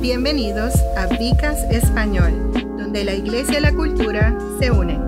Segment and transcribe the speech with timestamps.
[0.00, 2.32] Bienvenidos a Vicas Español,
[2.78, 4.98] donde la iglesia y la cultura se unen.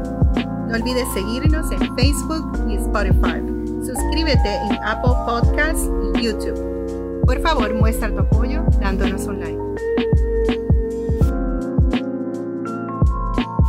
[0.69, 3.41] No olvides seguirnos en Facebook y Spotify.
[3.87, 7.23] Suscríbete en Apple Podcasts y YouTube.
[7.25, 9.59] Por favor, muestra tu apoyo dándonos un like.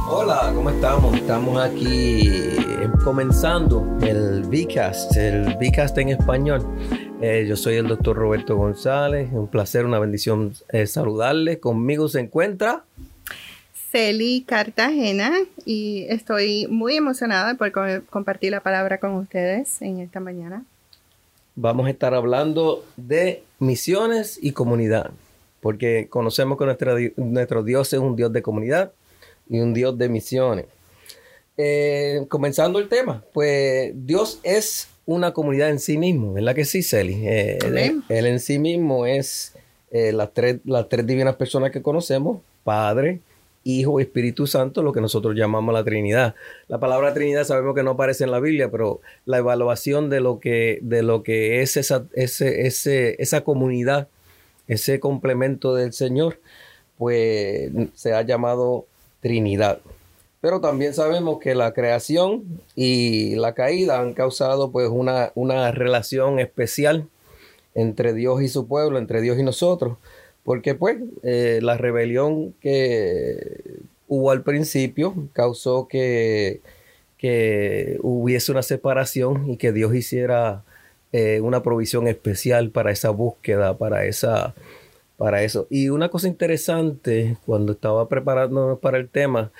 [0.09, 1.15] Hola, ¿cómo estamos?
[1.15, 2.57] Estamos aquí
[3.01, 6.67] comenzando el Vicast, el Vicast en español.
[7.25, 9.29] Eh, yo soy el doctor Roberto González.
[9.31, 11.59] Un placer, una bendición eh, saludarles.
[11.59, 12.83] Conmigo se encuentra.
[13.91, 15.31] Celi Cartagena
[15.63, 17.71] y estoy muy emocionada por
[18.07, 20.65] compartir la palabra con ustedes en esta mañana.
[21.55, 25.11] Vamos a estar hablando de misiones y comunidad,
[25.61, 26.65] porque conocemos que
[27.15, 28.91] nuestro Dios es un Dios de comunidad
[29.47, 30.65] y un Dios de misiones.
[31.55, 36.81] Eh, comenzando el tema, pues Dios es una comunidad en sí mismo, ¿verdad que sí,
[36.81, 37.27] Celi?
[37.27, 37.57] Eh,
[38.09, 39.53] él, en sí mismo es
[39.91, 43.19] eh, las, tres, las tres divinas personas que conocemos, Padre,
[43.65, 46.35] Hijo y Espíritu Santo, lo que nosotros llamamos la Trinidad.
[46.67, 50.39] La palabra Trinidad sabemos que no aparece en la Biblia, pero la evaluación de lo
[50.39, 54.09] que, de lo que es esa, ese, ese, esa comunidad,
[54.67, 56.39] ese complemento del Señor,
[56.97, 58.85] pues se ha llamado
[59.21, 59.79] Trinidad.
[60.43, 62.43] Pero también sabemos que la creación
[62.75, 67.07] y la caída han causado pues una, una relación especial
[67.75, 69.97] entre Dios y su pueblo, entre Dios y nosotros,
[70.43, 73.61] porque pues eh, la rebelión que
[74.09, 76.59] hubo al principio causó que,
[77.17, 80.65] que hubiese una separación y que Dios hiciera
[81.13, 84.53] eh, una provisión especial para esa búsqueda, para esa
[85.15, 85.67] para eso.
[85.69, 89.51] Y una cosa interesante, cuando estaba preparándonos para el tema,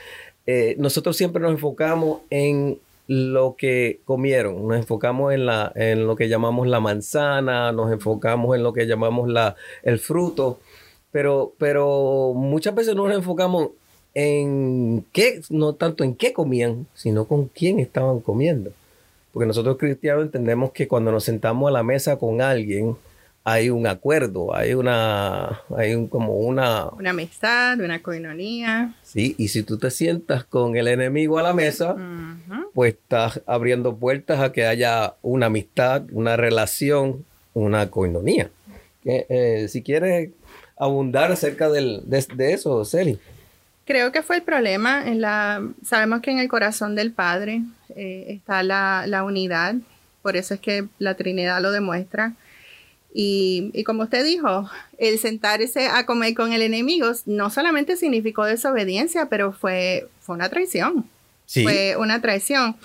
[0.45, 6.15] eh, nosotros siempre nos enfocamos en lo que comieron, nos enfocamos en, la, en lo
[6.15, 10.59] que llamamos la manzana, nos enfocamos en lo que llamamos la, el fruto,
[11.11, 13.69] pero, pero muchas veces no nos enfocamos
[14.13, 18.71] en qué, no tanto en qué comían, sino con quién estaban comiendo.
[19.31, 22.95] Porque nosotros cristianos entendemos que cuando nos sentamos a la mesa con alguien,
[23.45, 26.85] hay un acuerdo, hay una, hay un, como una...
[26.91, 28.93] Una amistad, una coinonía.
[29.03, 31.95] Sí, y si tú te sientas con el enemigo a la mesa,
[32.73, 38.49] pues estás abriendo puertas a que haya una amistad, una relación, una coinonía.
[39.03, 40.29] Eh, si quieres
[40.77, 43.19] abundar acerca del, de, eso, Celi.
[43.85, 45.05] Creo que fue el problema.
[45.05, 47.61] En la, sabemos que en el corazón del Padre
[47.97, 49.75] eh, está la, la unidad,
[50.21, 52.33] por eso es que la Trinidad lo demuestra
[53.13, 59.27] y, como usted dijo, el sentarse a comer con el enemigo no solamente significó desobediencia,
[59.29, 61.05] pero fue, fue una traición.
[61.45, 62.75] Fue una traición.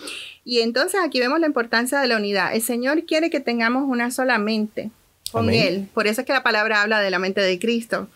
[0.44, 2.54] Y entonces aquí vemos la importancia de la unidad.
[2.54, 4.90] El Señor quiere que tengamos una sola mente
[5.32, 5.88] con Él.
[5.94, 8.08] Por eso es que la palabra habla de la mente de Cristo.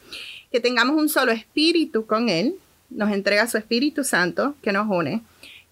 [0.50, 2.56] Que tengamos un solo espíritu con Él.
[2.90, 5.22] Nos entrega su Espíritu Santo que nos une.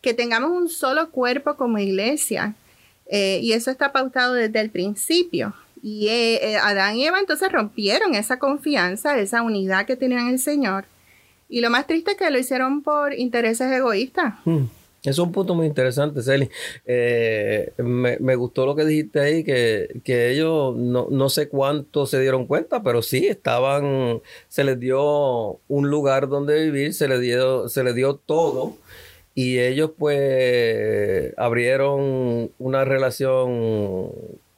[0.00, 2.54] Que tengamos un solo cuerpo como iglesia.
[3.06, 5.54] Eh, y eso está pautado desde el principio.
[5.82, 10.38] Y eh, eh, Adán y Eva entonces rompieron esa confianza, esa unidad que tenían el
[10.38, 10.84] Señor.
[11.48, 14.34] Y lo más triste es que lo hicieron por intereses egoístas.
[14.44, 14.66] Hmm.
[15.02, 16.50] Es un punto muy interesante, Celi.
[16.84, 22.46] Eh, me, gustó lo que dijiste ahí, que, ellos no, no, sé cuánto se dieron
[22.46, 27.82] cuenta, pero sí estaban, se les dio un lugar donde vivir, se les dio, se
[27.82, 28.76] les dio todo.
[29.34, 34.10] Y ellos pues abrieron una relación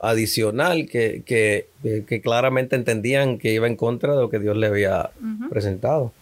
[0.02, 5.10] adicional que, que, claramente entendían que iba en contra de lo que Dios le había
[5.48, 6.12] presentado.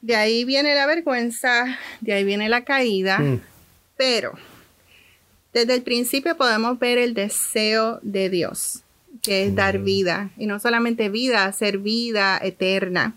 [0.00, 3.40] De ahí viene la vergüenza, de ahí viene la caída, mm.
[3.96, 4.32] pero
[5.52, 8.84] desde el principio podemos ver el deseo de Dios,
[9.22, 9.84] que es dar mm.
[9.84, 13.16] vida, y no solamente vida, hacer vida eterna.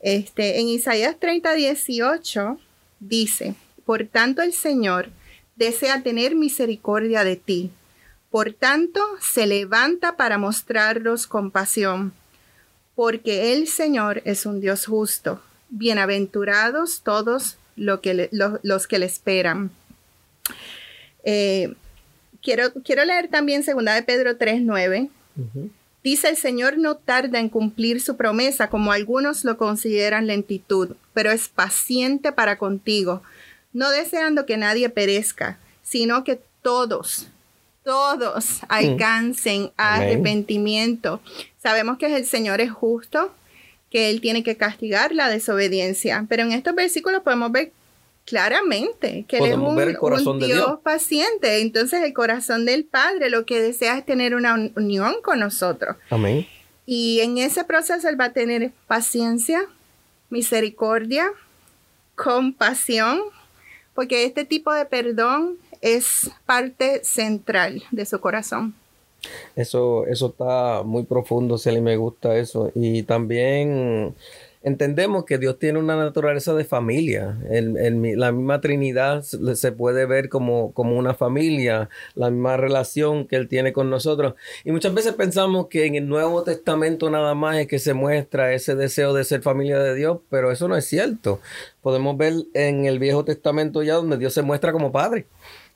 [0.00, 2.60] Este, en Isaías 30, 18
[3.00, 5.10] dice, por tanto el Señor
[5.56, 7.70] desea tener misericordia de ti
[8.30, 12.12] por tanto, se levanta para mostraros compasión,
[12.94, 15.40] porque el Señor es un Dios justo.
[15.68, 17.56] Bienaventurados todos
[18.02, 18.28] que
[18.62, 19.70] los que le esperan.
[21.24, 21.74] Eh,
[22.42, 25.10] quiero, quiero, leer también 2 de Pedro 3.9.
[26.02, 31.32] Dice el Señor no tarda en cumplir su promesa, como algunos lo consideran lentitud, pero
[31.32, 33.22] es paciente para contigo,
[33.72, 37.26] no deseando que nadie perezca, sino que todos
[37.86, 38.66] todos mm.
[38.68, 41.20] alcancen arrepentimiento.
[41.62, 43.32] Sabemos que el Señor es justo,
[43.90, 47.70] que Él tiene que castigar la desobediencia, pero en estos versículos podemos ver
[48.24, 51.60] claramente que Él es un, Dios, paciente.
[51.60, 55.96] Entonces el corazón del Padre lo que desea es tener una unión con nosotros.
[56.10, 56.44] Amén.
[56.86, 59.64] Y en ese proceso Él va a tener paciencia,
[60.28, 61.30] misericordia,
[62.16, 63.20] compasión,
[63.94, 65.56] porque este tipo de perdón
[65.86, 68.74] es parte central de su corazón.
[69.54, 72.72] Eso, eso está muy profundo, Celi, me gusta eso.
[72.74, 74.14] Y también
[74.62, 77.38] entendemos que Dios tiene una naturaleza de familia.
[77.48, 83.46] la misma Trinidad se puede ver como, como una familia, la misma relación que Él
[83.46, 84.34] tiene con nosotros.
[84.64, 88.52] Y muchas veces pensamos que en el Nuevo Testamento nada más es que se muestra
[88.52, 91.40] ese deseo de ser familia de Dios, pero eso no es cierto.
[91.80, 95.26] Podemos ver en el Viejo Testamento ya donde Dios se muestra como Padre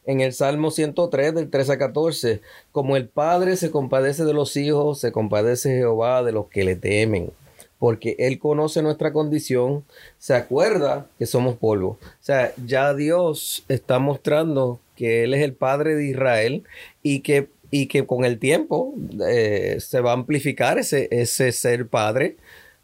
[0.07, 2.41] en el Salmo 103 del 13 a 14,
[2.73, 6.77] como el Padre se compadece de los hijos, se compadece Jehová de los que le
[6.77, 7.31] temen,
[7.79, 9.85] porque Él conoce nuestra condición,
[10.19, 11.99] se acuerda que somos polvo.
[12.01, 16.65] O sea, ya Dios está mostrando que Él es el Padre de Israel
[17.03, 18.95] y que, y que con el tiempo
[19.27, 22.37] eh, se va a amplificar ese, ese ser Padre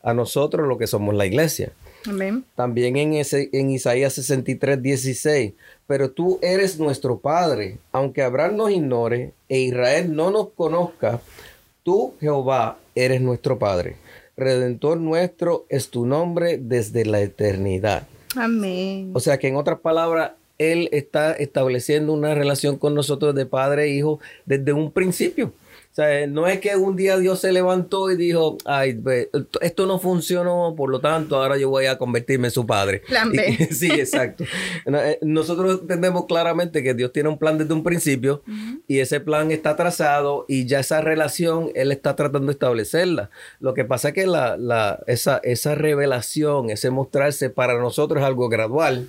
[0.02, 1.72] a nosotros, lo que somos la iglesia.
[2.54, 5.52] También en, ese, en Isaías 63, 16.
[5.86, 11.20] Pero tú eres nuestro Padre, aunque Abraham nos ignore e Israel no nos conozca,
[11.82, 13.96] tú, Jehová, eres nuestro Padre.
[14.36, 18.06] Redentor nuestro es tu nombre desde la eternidad.
[18.34, 19.12] Amén.
[19.14, 23.84] O sea que en otras palabras, Él está estableciendo una relación con nosotros de padre
[23.84, 25.52] e hijo desde un principio.
[25.96, 29.02] O sea, no es que un día Dios se levantó y dijo, ay,
[29.62, 32.98] esto no funcionó, por lo tanto, ahora yo voy a convertirme en su padre.
[33.08, 33.68] Plan B.
[33.70, 34.44] sí, exacto.
[34.84, 38.42] Eh, nosotros entendemos claramente que Dios tiene un plan desde un principio
[38.86, 43.30] y ese plan está trazado y ya esa relación Él está tratando de establecerla.
[43.58, 48.26] Lo que pasa es que la, la, esa, esa revelación, ese mostrarse para nosotros es
[48.26, 49.08] algo gradual,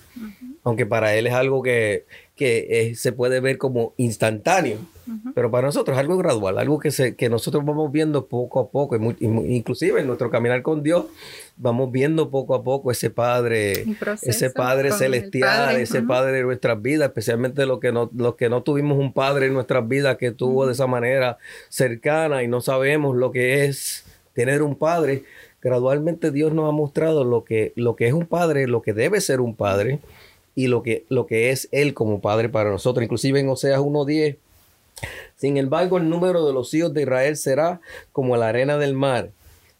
[0.64, 2.06] aunque para Él es algo que,
[2.38, 4.78] que se puede ver como instantáneo.
[5.34, 8.70] Pero para nosotros es algo gradual, algo que, se, que nosotros vamos viendo poco a
[8.70, 11.06] poco, inclusive en nuestro caminar con Dios,
[11.56, 13.86] vamos viendo poco a poco ese Padre,
[14.22, 18.64] ese Padre celestial, ese Padre de nuestras vidas, especialmente los que, no, los que no
[18.64, 21.38] tuvimos un Padre en nuestras vidas que tuvo de esa manera
[21.70, 25.24] cercana y no sabemos lo que es tener un Padre.
[25.62, 29.22] Gradualmente Dios nos ha mostrado lo que, lo que es un Padre, lo que debe
[29.22, 30.00] ser un Padre
[30.58, 33.04] y lo que, lo que es Él como Padre para nosotros.
[33.04, 34.36] Inclusive en Oseas 1.10
[35.36, 37.80] sin embargo, el número de los hijos de Israel será
[38.12, 39.30] como la arena del mar,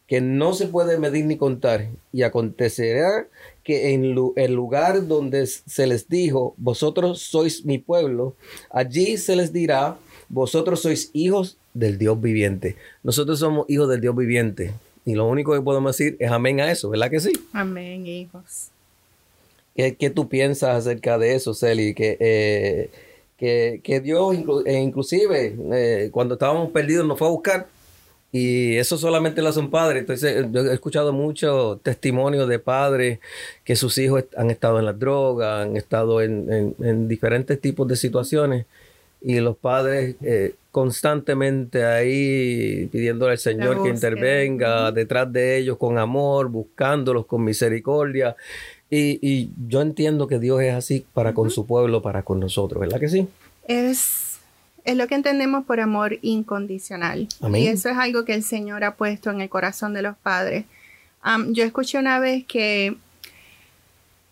[0.06, 1.88] que no se puede medir ni contar.
[2.12, 3.26] Y acontecerá
[3.64, 4.04] que en
[4.36, 8.34] el lugar donde se les dijo, vosotros sois mi pueblo,
[8.70, 9.96] allí se les dirá,
[10.28, 12.76] vosotros sois hijos del Dios viviente.
[13.02, 14.72] Nosotros somos hijos del Dios viviente.
[15.04, 17.32] Y lo único que podemos decir es amén a eso, ¿verdad que sí?
[17.52, 18.70] Amén, hijos.
[19.78, 21.94] ¿Qué, tú piensas acerca de eso, Celi?
[21.94, 22.90] Que eh,
[23.38, 24.36] que, Dios
[24.66, 27.66] eh, inclusive eh, cuando estábamos perdidos nos fue a buscar
[28.32, 30.00] y eso solamente lo hace un padre.
[30.00, 33.20] Entonces yo he escuchado muchos testimonios de padres
[33.64, 38.66] que sus hijos han estado en la droga, han estado en, diferentes tipos de situaciones
[39.20, 45.96] y los padres eh, constantemente ahí pidiéndole al Señor que intervenga detrás de ellos con
[45.98, 48.36] amor, buscándolos con misericordia.
[48.90, 52.98] Y, yo entiendo que Dios es así para con su pueblo, para con nosotros, ¿verdad
[52.98, 53.28] que sí?
[53.66, 54.38] Es,
[54.84, 57.28] es lo que entendemos por amor incondicional.
[57.54, 60.64] Y eso es algo que el Señor ha puesto en el corazón de los padres.
[61.48, 62.96] yo escuché una vez que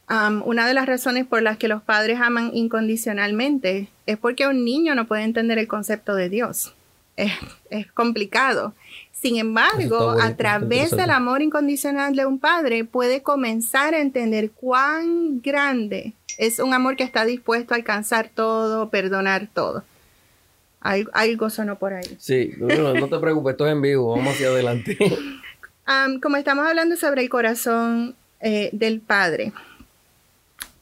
[0.09, 4.95] una de las razones por las que los padres aman incondicionalmente es porque un niño
[4.95, 6.76] no puede entender el concepto de Dios.
[7.17, 7.33] Es,
[7.71, 8.75] es complicado.
[9.13, 15.41] Sin embargo, a través del amor incondicional de un padre puede comenzar a entender cuán
[15.41, 19.85] grande es un amor que está dispuesto a alcanzar todo, perdonar todo.
[20.81, 22.17] Algo, sonó por ahí.
[22.19, 24.97] Sí, no, te preocupes, esto es en vivo, vamos hacia adelante.
[26.23, 29.53] como estamos hablando sobre el corazón eh, del Padre,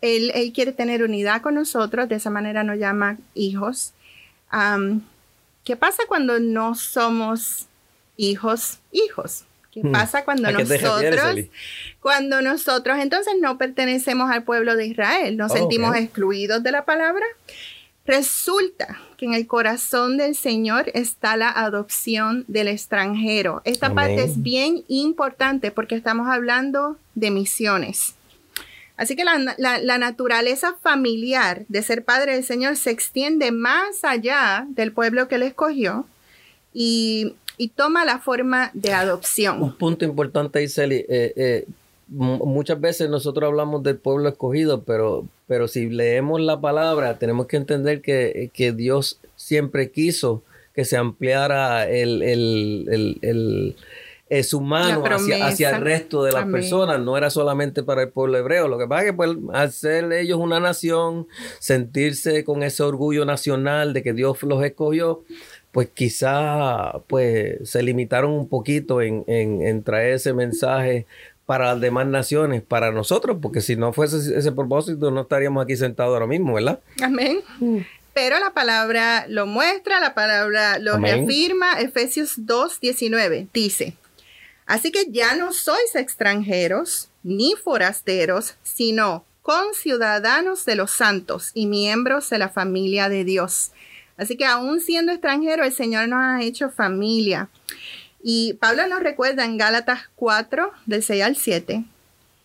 [0.03, 3.95] él, quiere tener unidad con nosotros, de esa manera nos llama hijos.
[5.65, 7.67] ¿Qué pasa cuando no somos
[8.17, 9.45] hijos, hijos.
[9.73, 9.93] ¿Qué hmm.
[9.93, 11.47] pasa cuando nosotros,
[12.01, 17.25] cuando nosotros entonces no pertenecemos al pueblo de Israel, nos sentimos excluidos de la palabra?
[18.07, 23.63] Resulta que en el corazón del Señor está la adopción del extranjero.
[23.65, 28.15] Esta parte es bien importante porque estamos hablando de misiones.
[28.97, 34.67] Así que la, la, naturaleza familiar de ser padre del Señor se extiende más allá
[34.69, 36.07] del pueblo que él escogió
[36.73, 39.63] y y toma la forma de adopción.
[39.63, 41.05] Un punto importante, Iseli.
[41.09, 41.67] Eh, eh,
[42.09, 47.57] muchas veces nosotros hablamos del pueblo escogido, pero, pero si leemos la palabra, tenemos que
[47.57, 50.43] entender que, Dios siempre quiso
[50.75, 53.77] que se ampliara el,
[54.39, 58.39] es humano hacia, hacia, el resto de las personas, no era solamente para el pueblo
[58.39, 58.69] hebreo.
[58.69, 61.27] Lo que pasa es que pues, al ser ellos una nación,
[61.59, 65.23] sentirse con ese orgullo nacional de que Dios los escogió,
[65.73, 71.07] pues quizá pues se limitaron un poquito en, en, traer ese mensaje
[71.47, 75.77] para las demás naciones, para nosotros, porque si no fuese ese propósito no estaríamos aquí
[75.77, 76.81] sentados ahora mismo, ¿verdad?
[77.03, 77.41] Amén.
[77.61, 77.79] Mm.
[78.15, 81.81] Pero la palabra lo muestra, la palabra lo reafirma.
[81.81, 83.95] Efesios 2, 19 dice,
[84.67, 92.31] así que ya no sois extranjeros ni forasteros, sino conciudadanos de los santos y miembros
[92.31, 93.73] de la familia de Dios.
[94.17, 97.49] Así que aún siendo extranjero, el Señor nos ha hecho familia.
[98.23, 101.85] Y Pablo nos recuerda en Gálatas 4, del 6 al 7,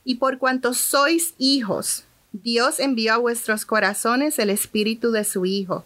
[0.04, 5.86] y por cuanto sois hijos, Dios envió a vuestros corazones el espíritu de su Hijo,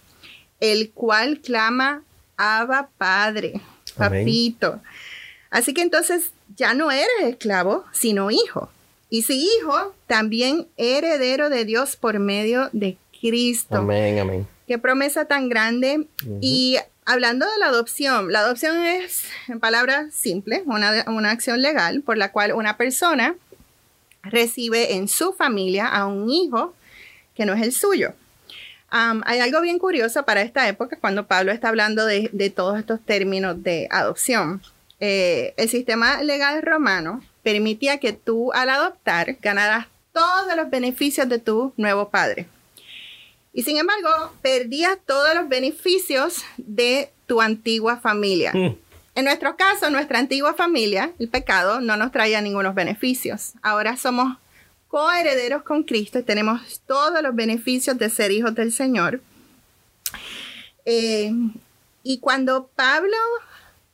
[0.60, 2.04] el cual clama,
[2.38, 3.62] Abba Padre,
[3.96, 4.82] papito.
[5.54, 8.72] Así que entonces ya no eres esclavo, sino hijo.
[9.12, 13.78] Y si hijo, también heredero de Dios por medio de Cristo.
[13.78, 14.48] Amén, amén.
[14.68, 16.08] Qué promesa tan grande.
[16.42, 22.02] Y hablando de la adopción, la adopción es, en palabras simples, una, una acción legal
[22.02, 23.36] por la cual una persona
[24.24, 26.74] recibe en su familia a un hijo
[27.36, 28.14] que no es el suyo.
[28.90, 33.62] hay algo bien curioso para esta época cuando Pablo está hablando de, todos estos términos
[33.62, 34.64] de adopción.
[35.06, 41.40] Eh, el sistema legal romano permitía que tú al adoptar ganaras todos los beneficios de
[41.40, 42.48] tu nuevo padre.
[43.52, 48.54] Y sin embargo, perdías todos los beneficios de tu antigua familia.
[48.54, 48.78] Mm.
[49.16, 53.56] En nuestro caso, nuestra antigua familia, el pecado, no nos traía ningunos beneficios.
[53.62, 54.38] Ahora somos
[54.88, 59.20] coherederos con Cristo y tenemos todos los beneficios de ser hijos del Señor.
[60.86, 61.34] Eh,
[62.04, 63.18] y cuando Pablo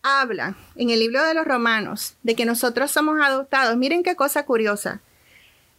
[0.01, 4.45] habla en el libro de los Romanos de que nosotros somos adoptados, miren qué cosa
[4.45, 5.01] curiosa.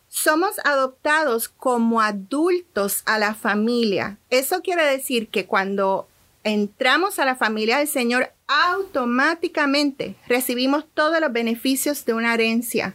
[0.08, 4.18] Somos adoptados como adultos a la familia.
[4.28, 6.08] Eso quiere decir que cuando
[6.42, 12.94] entramos a la familia del Señor, automáticamente recibimos todos los beneficios de una herencia.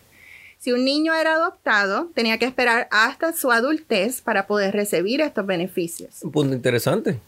[0.59, 5.45] Si un niño era adoptado, tenía que esperar hasta su adultez para poder recibir estos
[5.45, 6.23] beneficios.
[6.23, 7.19] Un punto interesante.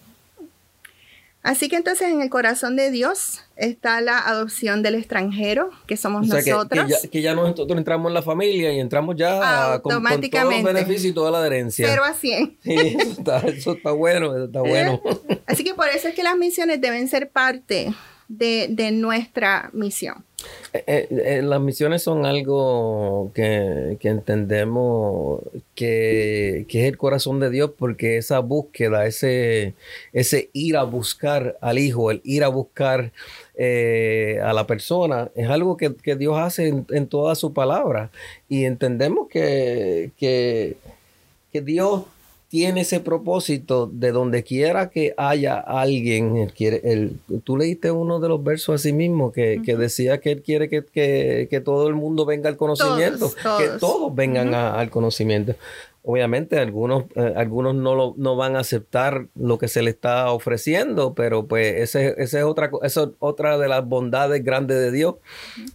[1.48, 6.27] Así que entonces en el corazón de Dios está la adopción del extranjero, que somos
[6.27, 7.08] nosotros.
[7.10, 11.06] Que, ya, nosotros entramos en la familia y entramos ya con, con todos los beneficios
[11.06, 11.88] y toda la herencia.
[11.88, 12.58] 0 a 100.
[12.68, 12.98] Sí,
[13.46, 15.01] eso está, bueno, eso está bueno.
[15.46, 17.94] Así que por eso es que las misiones deben ser parte
[18.27, 20.25] de, nuestra misión.
[20.74, 25.42] Eh, eh, eh, las misiones son algo que, entendemos
[25.75, 29.74] que, es el corazón de Dios porque esa búsqueda, ese,
[30.13, 33.12] ese ir a buscar al Hijo, el ir a buscar
[33.60, 38.12] a la persona, es algo que, Dios hace en, toda su palabra.
[38.50, 40.77] Y entendemos que, que,
[41.51, 42.04] que Dios
[42.50, 48.20] tiene ese propósito de donde quiera que haya alguien, él quiere, él, tú leíste uno
[48.20, 52.48] de los versos así mismo que, decía que él quiere que, todo el mundo venga
[52.50, 54.16] al conocimiento, que todos.
[54.16, 55.56] vengan al conocimiento.
[56.10, 60.32] Obviamente algunos, eh, algunos no, lo, no van a aceptar lo que se le está
[60.32, 64.94] ofreciendo, pero pues ese, ese es otra, esa es otra de las bondades grandes de
[64.94, 65.16] Dios,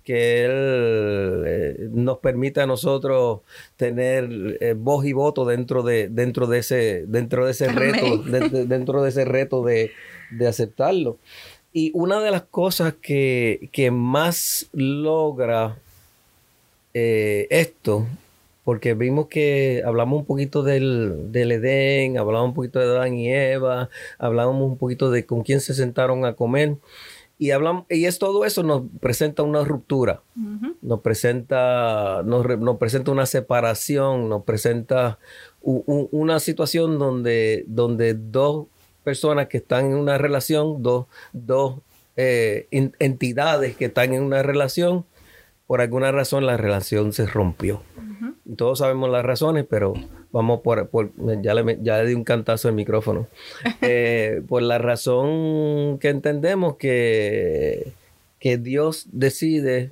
[0.05, 3.41] que Él eh, nos permite a nosotros
[3.77, 9.03] tener eh, voz y voto dentro de, dentro de ese, dentro de ese reto, dentro
[9.03, 9.91] de ese reto de,
[10.49, 11.19] aceptarlo.
[11.75, 15.77] Y una de las cosas que, que más logra
[16.95, 18.07] esto
[18.65, 23.89] porque vimos que hablamos un poquito del, Edén, hablamos un poquito de Adán y Eva,
[24.19, 26.77] hablábamos un poquito de con quién se sentaron a comer.
[27.39, 30.23] Y, hablamos, y es todo eso nos presenta una ruptura,
[30.81, 32.47] nos, presenta, nos,
[32.79, 35.19] presenta una separación, nos presenta
[35.61, 38.67] una situación donde, donde dos
[39.03, 41.81] personas que están en una relación, dos, dos
[42.17, 45.05] eh, entidades que están en una relación,
[45.67, 47.83] por alguna razón la relación se rompió
[48.57, 49.95] todos sabemos las razones, pero
[50.33, 50.89] vamos por,
[51.43, 53.27] ya, le, ya le di un cantazo al micrófono.
[53.85, 57.93] Eh, por la razón que entendemos que,
[58.39, 59.91] que Dios decide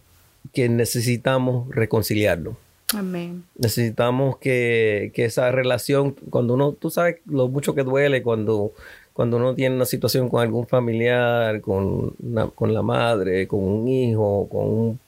[0.52, 2.56] que necesitamos reconciliarlo.
[2.94, 3.44] Amén.
[3.56, 8.72] Necesitamos que, esa relación, cuando uno, tú sabes lo mucho que duele cuando,
[9.12, 12.14] cuando uno tiene una situación con algún familiar, con,
[12.54, 15.00] con la madre, con un hijo, con un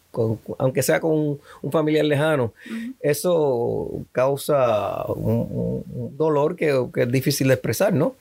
[0.58, 2.52] aunque sea con un, familiar lejano,
[3.00, 5.84] eso causa un,
[6.16, 8.14] dolor que, es difícil de expresar, ¿no?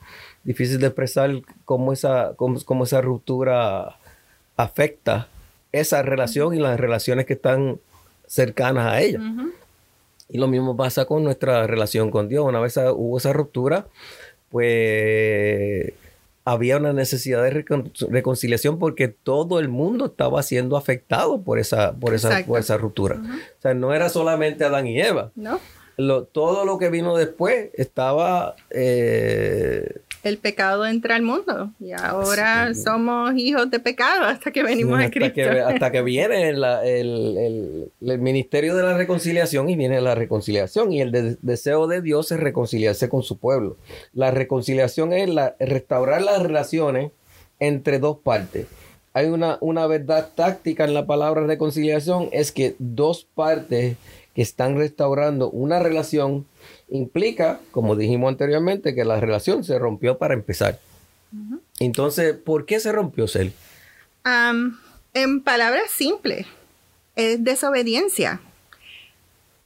[0.44, 1.30] Difícil de expresar
[1.64, 3.96] cómo esa, cómo, esa ruptura
[4.56, 5.28] afecta
[5.70, 7.78] esa relación y las relaciones que están
[8.26, 9.20] cercanas a ella.
[10.28, 12.44] Y lo mismo pasa con nuestra relación con Dios.
[12.46, 13.86] Una vez hubo esa ruptura,
[14.50, 15.92] pues
[16.44, 17.64] había una necesidad de
[18.08, 23.20] reconciliación porque todo el mundo estaba siendo afectado por esa, por esa, esa ruptura.
[23.58, 25.30] O sea, no era solamente Adán y Eva.
[25.36, 25.60] No.
[26.24, 33.34] todo lo que vino después estaba eh, el pecado entra al mundo y ahora somos
[33.36, 35.42] hijos de pecado hasta que venimos a Cristo.
[35.66, 41.88] hasta que viene el, ministerio de la reconciliación y viene la reconciliación y el deseo
[41.88, 43.76] de Dios es reconciliarse con su pueblo.
[44.12, 47.10] La reconciliación es la, restaurar las relaciones
[47.58, 48.66] entre dos partes.
[49.14, 53.96] Hay una, una verdad táctica en la palabra reconciliación, es que dos partes
[54.34, 56.46] que están restaurando una relación
[56.88, 60.78] implica, como dijimos anteriormente, que la relación se rompió para empezar.
[61.78, 63.52] Entonces, ¿por qué se rompió, Cel?
[65.14, 66.46] en palabras simples,
[67.16, 68.40] es desobediencia.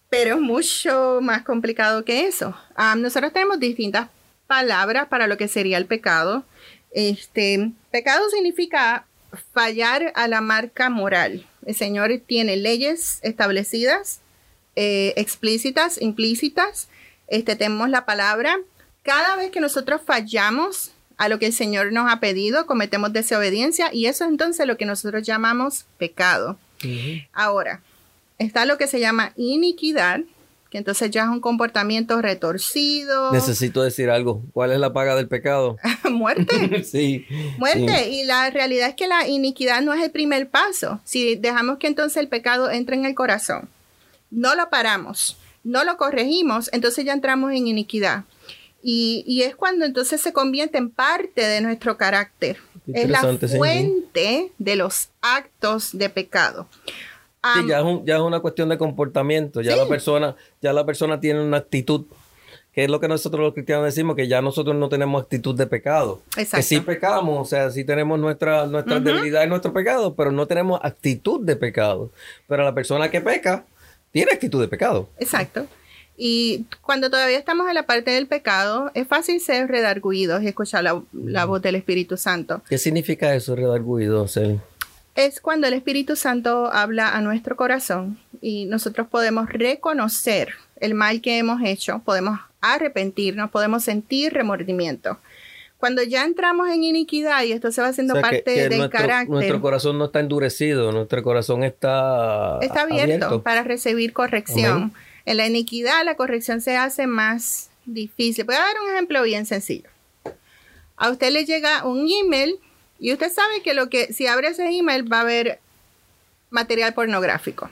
[0.08, 2.56] Pero es mucho más complicado que eso.
[2.96, 4.08] nosotros tenemos distintas
[4.46, 6.44] palabras para lo que sería el pecado.
[6.92, 9.04] Este, pecado significa
[9.52, 11.46] fallar a la marca moral.
[11.66, 14.20] El Señor tiene leyes establecidas,
[14.76, 16.88] eh, explícitas, implícitas,
[17.28, 18.56] este, tenemos la palabra.
[19.02, 23.92] Cada vez que nosotros fallamos a lo que el Señor nos ha pedido, cometemos desobediencia
[23.92, 26.58] y eso es entonces lo que nosotros llamamos pecado.
[27.32, 27.80] Ahora,
[28.38, 30.20] está lo que se llama iniquidad,
[30.70, 33.32] que entonces ya es un comportamiento retorcido.
[33.32, 34.42] Necesito decir algo.
[34.52, 35.78] ¿Cuál es la paga del pecado?
[36.10, 36.84] Muerte.
[36.84, 37.26] sí.
[37.58, 38.10] Muerte.
[38.10, 41.00] Y la realidad es que la iniquidad no es el primer paso.
[41.04, 43.68] Si dejamos que entonces el pecado entre en el corazón,
[44.30, 48.24] no lo paramos no lo corregimos, entonces ya entramos en iniquidad.
[48.88, 52.58] Y, es cuando entonces se convierte en parte de nuestro carácter.
[52.86, 53.20] Es la
[53.56, 56.68] fuente de los actos de pecado.
[57.54, 59.60] Sí, ya, es una cuestión de comportamiento.
[59.60, 62.06] Ya la persona, ya la persona tiene una actitud
[62.72, 65.66] que es lo que nosotros los cristianos decimos, que ya nosotros no tenemos actitud de
[65.66, 66.20] pecado.
[66.36, 66.58] Exacto.
[66.58, 70.46] Que sí pecamos, o sea, sí tenemos nuestra, nuestra debilidad y nuestro pecado, pero no
[70.46, 72.10] tenemos actitud de pecado.
[72.46, 73.64] Pero la persona que peca,
[74.16, 75.10] tiene actitud de pecado.
[75.18, 75.66] Exacto.
[76.16, 80.84] Y cuando todavía estamos en la parte del pecado, es fácil ser redarguidos y escuchar
[80.84, 82.62] la, voz del Espíritu Santo.
[82.66, 84.38] ¿Qué significa eso, redarguidos?
[85.16, 91.20] Es cuando el Espíritu Santo habla a nuestro corazón y nosotros podemos reconocer el mal
[91.20, 95.18] que hemos hecho, podemos arrepentirnos, podemos sentir remordimiento
[95.78, 99.28] cuando ya entramos en iniquidad y esto se va haciendo parte del carácter.
[99.28, 104.92] Nuestro corazón no está endurecido, nuestro corazón está, está abierto, para recibir corrección.
[105.26, 108.44] En la iniquidad la corrección se hace más difícil.
[108.44, 109.88] Voy a dar un ejemplo bien sencillo.
[110.96, 112.58] A usted le llega un email
[112.98, 115.60] y usted sabe que lo que si abre ese email va a haber
[116.48, 117.70] material pornográfico.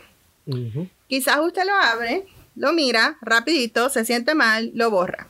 [1.08, 5.28] Quizás usted lo abre, lo mira rapidito, se siente mal, lo borra.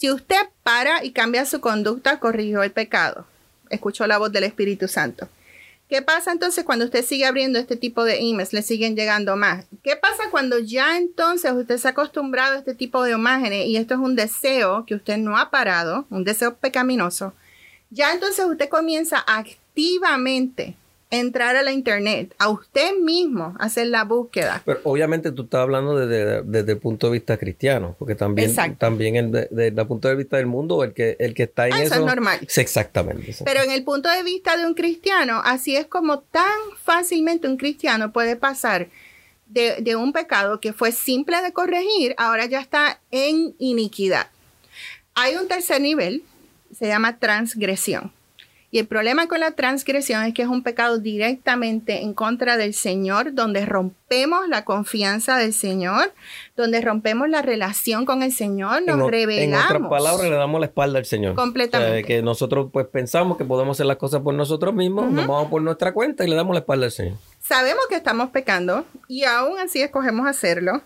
[0.00, 3.26] Si usted para y cambia su conducta, corrigió el pecado.
[3.68, 5.28] Escuchó la voz del Espíritu Santo.
[5.90, 8.54] ¿Qué pasa entonces cuando usted sigue abriendo este tipo de emails?
[8.54, 9.66] Le siguen llegando más.
[9.82, 13.76] ¿Qué pasa cuando ya entonces usted se ha acostumbrado a este tipo de imágenes y
[13.76, 17.34] esto es un deseo que usted no ha parado, un deseo pecaminoso?
[17.90, 20.76] Ya entonces usted comienza activamente
[21.10, 24.62] entrar a la internet, a usted mismo hacer la búsqueda.
[24.64, 29.68] Pero obviamente tú estás hablando desde, el punto de vista cristiano, porque también, también desde
[29.68, 32.02] el punto de vista del mundo, el que, el que está en ah, eso, eso,
[32.02, 32.38] es normal.
[32.42, 33.34] exactamente.
[33.44, 37.56] Pero en el punto de vista de un cristiano, así es como tan fácilmente un
[37.56, 38.88] cristiano puede pasar
[39.46, 44.28] de, de un pecado que fue simple de corregir, ahora ya está en iniquidad.
[45.14, 46.22] Hay un tercer nivel,
[46.72, 48.12] se llama transgresión.
[48.72, 52.72] Y el problema con la transgresión es que es un pecado directamente en contra del
[52.72, 56.12] Señor, donde rompemos la confianza del Señor,
[56.56, 59.70] donde rompemos la relación con el Señor, nos revelamos.
[59.70, 61.34] En otras palabras, le damos la espalda al Señor.
[61.34, 62.04] Completamente.
[62.04, 65.62] que nosotros pues pensamos que podemos hacer las cosas por nosotros mismos, nos vamos por
[65.62, 67.16] nuestra cuenta y le damos la espalda al Señor.
[67.40, 70.80] Sabemos que estamos pecando y aún así escogemos hacerlo.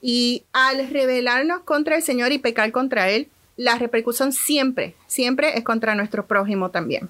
[0.00, 5.64] Y al rebelarnos contra el Señor y pecar contra Él, la repercusión siempre, siempre es
[5.64, 7.08] contra nuestro prójimo también.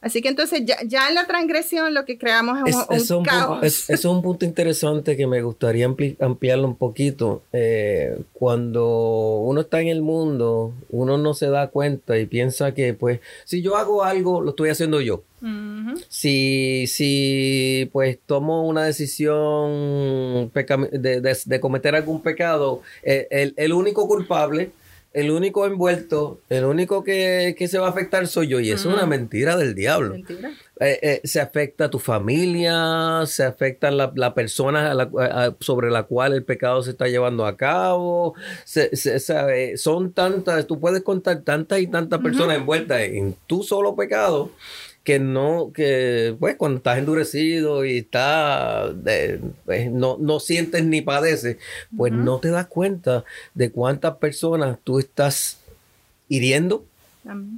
[0.00, 2.58] Así que entonces ya, en la transgresión lo que creamos
[2.90, 3.58] es, un, caos.
[3.62, 5.86] es, es, un punto interesante que me gustaría
[6.20, 7.42] ampliarlo un poquito.
[7.52, 12.94] Eh, cuando uno está en el mundo, uno no se da cuenta y piensa que
[12.94, 15.24] pues si yo hago algo, lo estoy haciendo yo.
[16.08, 24.06] si, si pues tomo una decisión de, de, cometer algún pecado, eh, el, el único
[24.06, 24.70] culpable
[25.12, 28.60] el único envuelto, el único que, se va a afectar soy yo.
[28.60, 30.14] Y eso es una mentira del diablo.
[30.14, 30.50] Mentira.
[30.80, 34.94] Eh, eh, se afecta a tu familia, se afecta a la, persona
[35.60, 38.34] sobre la cual el pecado se está llevando a cabo.
[38.64, 44.50] Se, son tantas, tú puedes contar tantas y tantas personas envueltas en tu solo pecado
[45.08, 48.92] que no, que pues cuando estás endurecido y estás,
[49.64, 51.56] pues, no, no, sientes ni padeces,
[51.96, 55.60] pues no te das cuenta de cuántas personas tú estás
[56.28, 56.84] hiriendo,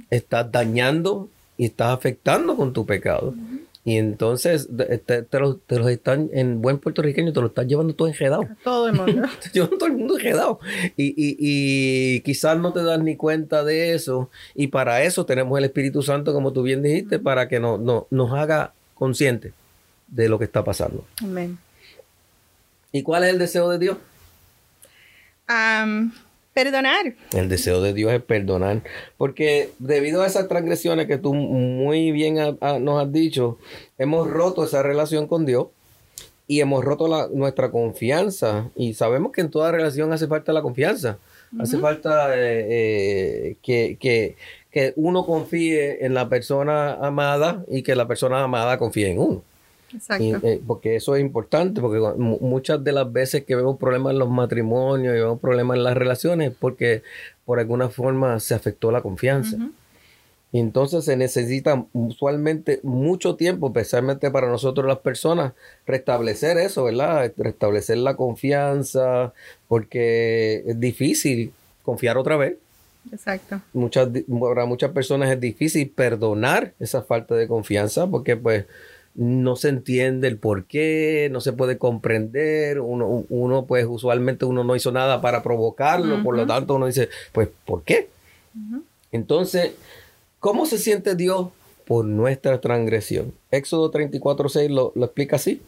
[0.09, 3.35] estás dañando y estás afectando con tu pecado.
[3.83, 4.69] Y entonces
[5.05, 5.57] te, los,
[5.89, 8.47] están, en buen puertorriqueño, te lo están llevando todo enredado.
[8.63, 9.27] Todo el mundo.
[9.43, 10.59] te llevando todo el mundo enredado.
[10.97, 14.29] Y, y, y, quizás no te das ni cuenta de eso.
[14.53, 18.07] Y para eso tenemos el Espíritu Santo, como tú bien dijiste, para que no, no,
[18.11, 19.53] nos haga conscientes
[20.07, 21.03] de lo que está pasando.
[21.21, 21.57] Amén.
[22.91, 23.97] ¿Y cuál es el deseo de Dios?
[26.53, 27.15] Perdonar.
[27.33, 28.81] El deseo de Dios es perdonar.
[29.17, 33.57] Porque debido a esas transgresiones que tú muy bien nos has dicho,
[33.97, 35.67] hemos roto esa relación con Dios
[36.47, 38.69] y hemos roto la, nuestra confianza.
[38.75, 41.17] Y sabemos que en toda relación hace falta la confianza.
[41.59, 44.35] Hace falta eh, eh, que, que,
[44.71, 49.43] que uno confíe en la persona amada y que la persona amada confíe en uno.
[49.93, 50.47] Exacto.
[50.47, 54.29] Eh, porque eso es importante, porque muchas de las veces que vemos problemas en los
[54.29, 57.03] matrimonios y vemos problemas en las relaciones, porque
[57.45, 59.57] por alguna forma se afectó la confianza.
[60.53, 65.53] Y entonces se necesita usualmente mucho tiempo, especialmente para nosotros las personas,
[65.85, 67.31] restablecer eso, ¿verdad?
[67.37, 69.33] Restablecer la confianza,
[69.69, 72.57] porque es difícil confiar otra vez.
[73.11, 73.61] Exacto.
[73.73, 78.65] Muchas, para muchas personas es difícil perdonar esa falta de confianza, porque pues
[79.15, 84.63] no se entiende el por qué, no se puede comprender, uno, uno pues usualmente uno
[84.63, 88.09] no hizo nada para provocarlo, por lo tanto uno dice, pues ¿por qué?
[89.11, 89.71] Entonces,
[90.39, 91.49] ¿cómo se siente Dios
[91.85, 93.33] por nuestra transgresión?
[93.51, 95.61] Éxodo 34, 6 lo, lo explica así.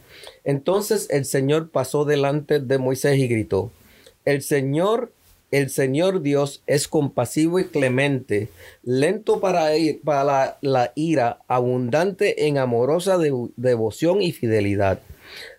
[0.44, 3.70] Entonces el Señor pasó delante de Moisés y gritó,
[4.24, 5.12] el Señor
[5.54, 8.48] el Señor Dios es compasivo y clemente,
[8.82, 9.70] lento para,
[10.60, 14.98] la, ira, abundante en amorosa devoción y fidelidad,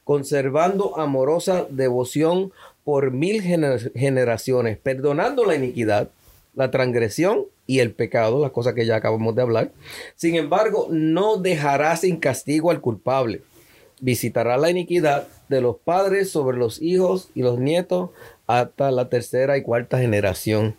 [0.03, 2.51] conservando amorosa devoción
[2.83, 6.09] por mil generaciones, perdonando la iniquidad,
[6.55, 9.71] la transgresión y el pecado, las cosas que ya acabamos de hablar.
[10.17, 13.43] Sin embargo, no dejará sin castigo al culpable.
[14.01, 18.09] Visitará la iniquidad de los padres sobre los hijos y los nietos
[18.47, 20.75] hasta la tercera y cuarta generación.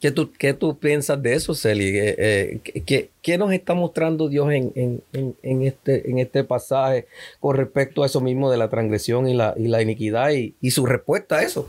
[0.00, 1.96] ¿Qué, tú, ¿Qué tú piensas de eso, Celi?
[1.96, 5.02] Eh, eh, ¿qué, nos está mostrando Dios en,
[5.42, 7.06] este, en este pasaje
[7.40, 10.84] con respecto a eso mismo de la transgresión y la, y la iniquidad y, su
[10.84, 11.68] respuesta a eso?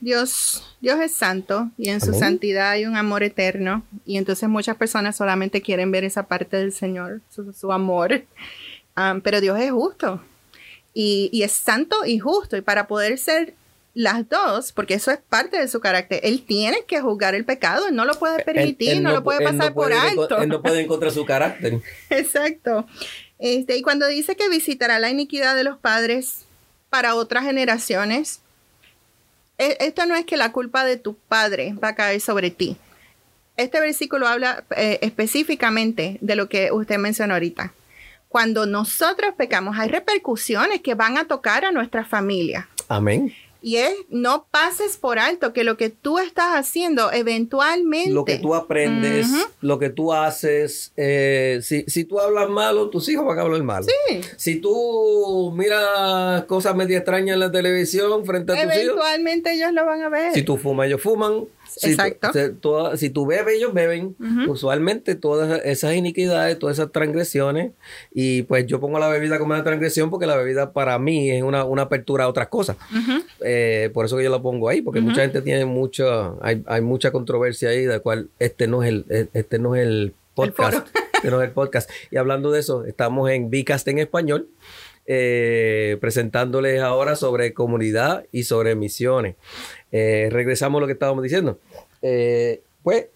[0.00, 4.76] Dios, Dios es santo y en su santidad hay un amor eterno y entonces muchas
[4.76, 8.22] personas solamente quieren ver esa parte del Señor, su, amor,
[9.24, 10.20] pero Dios es justo
[10.94, 12.56] y, es santo y justo.
[12.56, 13.54] Y para poder ser
[13.94, 17.88] las dos, porque eso es parte de su carácter, él tiene que juzgar el pecado,
[17.88, 20.40] él no lo puede permitir, no, lo puede pasar por alto.
[20.40, 21.80] Él no puede encontrar su carácter.
[22.10, 22.86] Exacto.
[23.38, 26.44] Este, y cuando dice que visitará la iniquidad de los padres
[26.88, 28.40] para otras generaciones,
[29.58, 32.76] e, esto no es que la culpa de tu padre va a caer sobre ti.
[33.58, 37.74] Este versículo habla eh, específicamente de lo que usted mencionó ahorita
[38.32, 42.66] cuando nosotros pecamos, hay repercusiones que van a tocar a nuestra familia.
[42.88, 43.32] Amén.
[43.64, 48.10] Y es, no pases por alto que lo que tú estás haciendo eventualmente...
[48.10, 49.28] Lo que tú aprendes,
[49.60, 53.62] lo que tú haces, eh, si, si, tú hablas malo, tus hijos van a hablar
[53.62, 53.86] malo.
[54.08, 54.20] Sí.
[54.36, 58.82] Si tú miras cosas medio extrañas en la televisión frente a tus hijos...
[58.82, 60.32] Eventualmente ellos lo van a ver.
[60.32, 61.44] Si tú fumas, ellos fuman.
[61.82, 62.30] Exacto.
[62.96, 64.16] Si, tú bebes, ellos beben.
[64.48, 67.72] Usualmente todas esas iniquidades, todas esas transgresiones.
[68.12, 71.42] Y pues yo pongo la bebida como una transgresión porque la bebida para mí es
[71.42, 72.76] una, apertura a otras cosas.
[73.44, 76.80] Eh, por eso que yo la pongo ahí, porque mucha gente tiene mucha, hay, hay
[76.80, 80.88] mucha controversia ahí, de cual este no es el, e, este no es el podcast.
[81.14, 81.90] este no es el podcast.
[82.10, 84.48] Y hablando de eso, estamos en Vicast en español.
[85.06, 89.34] Eh, presentándoles ahora sobre comunidad y sobre misiones.
[89.90, 91.58] Eh, regresamos a lo que estábamos diciendo.
[92.02, 93.06] Eh, pues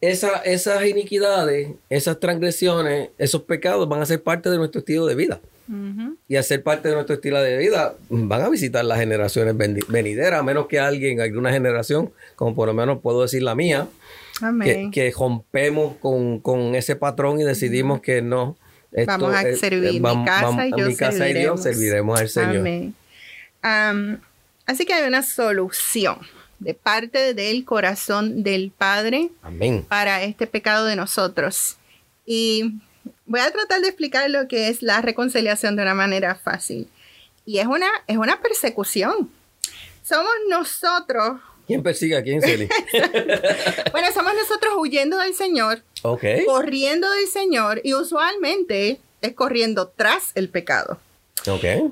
[0.00, 5.40] esas iniquidades, esas transgresiones, esos pecados van a ser parte de nuestro estilo de vida.
[6.28, 9.56] Y a ser parte de nuestro estilo de vida, van a visitar las generaciones
[9.88, 13.86] venideras, a menos que alguien, alguna generación, como por lo menos puedo decir la mía,
[14.92, 18.56] que, rompemos con, ese patrón y decidimos que no.
[19.06, 22.56] Vamos a servir mi casa, y, yo mi casa y Dios serviremos al Señor.
[22.58, 22.94] Amén.
[24.66, 26.18] Así que hay una solución
[26.58, 29.30] de parte del corazón del Padre
[29.88, 31.76] para este pecado de nosotros.
[32.24, 32.74] Y
[33.26, 36.88] voy a tratar de explicar lo que es la reconciliación de una manera fácil.
[37.44, 39.30] Y es una, es una persecución.
[40.02, 41.40] Somos nosotros.
[41.66, 42.68] ¿Quién persigue a quién, Celi?
[43.92, 45.82] bueno, somos nosotros huyendo del Señor,
[46.46, 50.98] corriendo del Señor y usualmente es corriendo tras el pecado.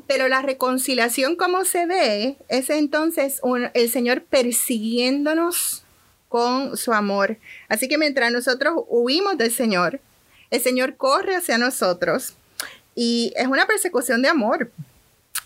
[0.07, 3.41] Pero la reconciliación como se ve es entonces
[3.75, 5.83] el Señor persiguiéndonos
[6.29, 7.39] con su amor.
[7.69, 10.01] Así que mientras nosotros huimos del Señor,
[10.51, 12.35] el Señor corre hacia nosotros
[12.95, 14.71] y es una persecución de amor.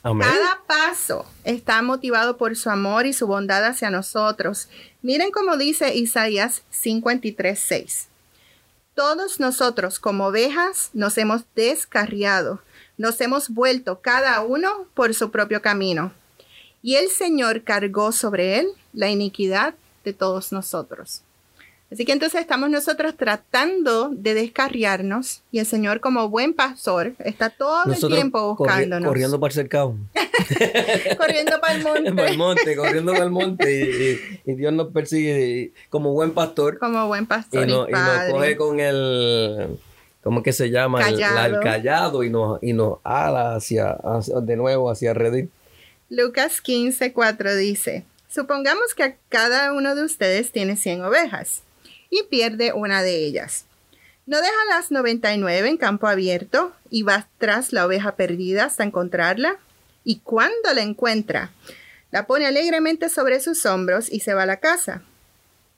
[0.04, 4.68] Cada paso está motivado por su amor y su bondad hacia nosotros.
[5.02, 8.06] Miren cómo dice Isaías 53:6.
[8.94, 12.60] Todos nosotros como ovejas nos hemos descarriado
[12.96, 16.12] nos hemos vuelto cada uno por su propio camino.
[16.82, 21.22] Y el Señor cargó sobre él la iniquidad de todos nosotros.
[21.94, 27.50] Así que entonces estamos nosotros tratando de descarriarnos y el Señor como buen pastor está
[27.50, 29.06] todo el tiempo buscándonos.
[29.06, 29.94] corriendo para el cercado.
[31.16, 32.12] corriendo para el monte.
[32.16, 34.18] para el monte, corriendo para el monte.
[34.44, 36.80] Y, Dios nos persigue como buen pastor.
[36.80, 37.60] Como buen pastor.
[37.68, 37.88] Y, y nos
[38.32, 39.78] coge con el
[40.24, 40.98] ¿cómo que se llama?
[40.98, 41.58] Callado.
[41.58, 43.98] El, callado y nos, y nos ala hacia,
[44.42, 45.48] de nuevo hacia Reddit.
[46.10, 51.62] Lucas 15, 4 dice, supongamos que cada uno de ustedes tiene 100 ovejas
[52.14, 53.66] y pierde una de ellas.
[54.26, 59.56] ¿No deja las 99 en campo abierto y va tras la oveja perdida hasta encontrarla?
[60.04, 61.50] Y cuando la encuentra,
[62.10, 65.02] la pone alegremente sobre sus hombros y se va a la casa.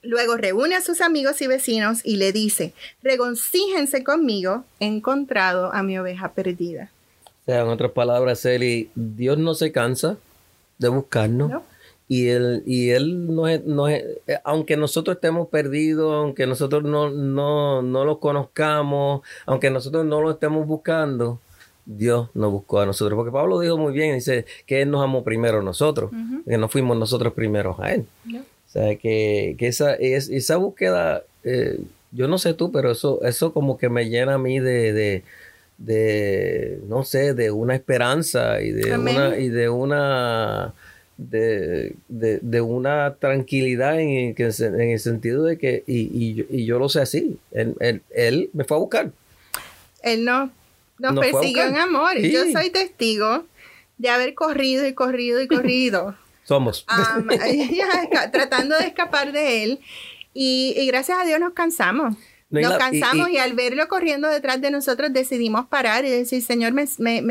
[0.02, 2.72] Luego reúne a sus amigos y vecinos y le dice,
[3.02, 6.90] regoncíjense conmigo, he encontrado a mi oveja perdida.
[7.24, 10.18] O sea, en otras palabras, Eli, Dios no se cansa
[10.78, 11.62] de buscarnos.
[12.08, 16.84] Y él, y él no es, no es, eh, aunque nosotros estemos perdidos, aunque nosotros
[16.84, 21.40] no, no, no lo conozcamos, aunque nosotros no lo estemos buscando,
[21.84, 23.16] Dios nos buscó a nosotros.
[23.16, 26.12] Porque Pablo dijo muy bien, dice que Él nos amó primero a nosotros,
[26.46, 28.06] que no fuimos nosotros primero a Él.
[28.66, 31.78] Sea, que, esa, es, esa búsqueda, eh,
[32.12, 35.22] yo no sé tú, pero eso, eso como que me llena a mí de,
[35.78, 40.74] de, no sé, de una esperanza y de una, y de una,
[41.16, 48.64] de, una tranquilidad en, el sentido de que, y, yo, lo sé así, él, me
[48.64, 49.12] fue a buscar.
[50.02, 50.50] Él no,
[50.98, 52.18] nos, persiguió en amor.
[52.18, 53.44] Yo soy testigo
[53.98, 56.16] de haber corrido y corrido y corrido.
[56.44, 56.86] Somos.
[58.32, 59.80] tratando de escapar de él.
[60.32, 62.14] Y, gracias a Dios nos cansamos.
[62.50, 66.86] Nos cansamos y, al verlo corriendo detrás de nosotros decidimos parar y decir, Señor, me,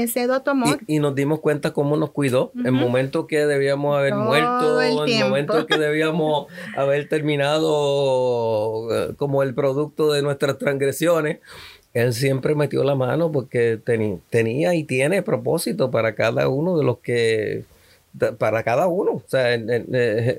[0.08, 0.80] cedo a tu amor.
[0.88, 2.52] Y, nos dimos cuenta cómo nos cuidó.
[2.64, 9.54] En momentos que debíamos haber muerto, en momentos que debíamos haber terminado eh, como el
[9.54, 11.40] producto de nuestras transgresiones.
[11.94, 13.80] Él siempre metió la mano porque
[14.30, 17.64] tenía y tiene propósito para cada uno de los que
[18.38, 19.12] para cada uno.
[19.12, 19.58] O sea,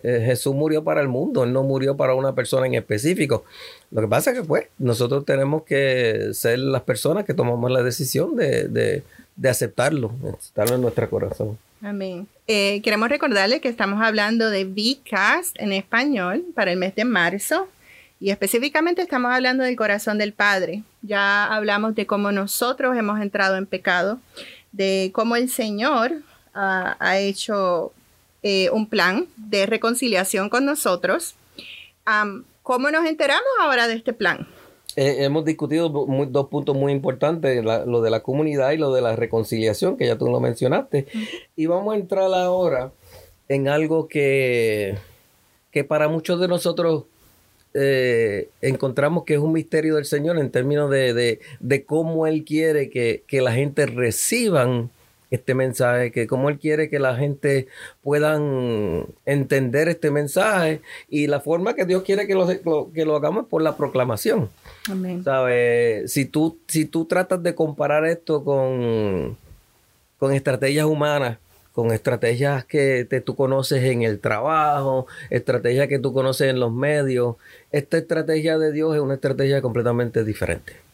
[0.02, 3.44] Jesús murió para el mundo, Él no murió para una persona en específico.
[3.90, 7.82] Lo que pasa es que, pues, nosotros tenemos que ser las personas que tomamos la
[7.82, 9.02] decisión de,
[9.44, 11.58] aceptarlo, aceptarlo en nuestro corazón.
[11.82, 12.26] Amén.
[12.46, 17.68] Eh, queremos recordarles que estamos hablando de VCAST en español para el mes de marzo.
[18.18, 20.82] Y específicamente estamos hablando del corazón del Padre.
[21.02, 24.18] Ya hablamos de cómo nosotros hemos entrado en pecado,
[24.72, 26.22] de cómo el Señor
[26.56, 27.92] ha, hecho
[28.42, 31.34] eh, un plan de reconciliación con nosotros.
[32.62, 34.48] ¿Cómo nos enteramos ahora de este plan?
[34.96, 39.14] Eh, hemos discutido dos puntos muy importantes, lo de la comunidad y lo de la
[39.14, 41.06] reconciliación, que ya tú lo mencionaste.
[41.54, 42.92] Y vamos a entrar ahora
[43.48, 44.96] en algo que,
[45.70, 47.04] que para muchos de nosotros
[47.74, 53.22] eh, encontramos que es un misterio del Señor en términos de, cómo Él quiere que,
[53.26, 54.90] que, la gente reciban
[55.30, 57.66] este mensaje, que como Él quiere que la gente
[58.02, 63.44] puedan entender este mensaje y la forma que Dios quiere que lo, que lo hagamos
[63.44, 64.48] es por la proclamación.
[64.88, 65.24] Amén.
[66.06, 69.36] Si tú, si tú tratas de comparar esto con,
[70.18, 71.38] con estrategias humanas,
[71.72, 76.72] con estrategias que te, tú conoces en el trabajo, estrategias que tú conoces en los
[76.72, 77.36] medios,
[77.70, 80.86] esta estrategia de Dios es una estrategia completamente diferente.